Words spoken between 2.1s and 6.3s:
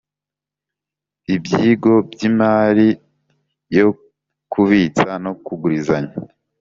imari yo kubitsa no kugurizanya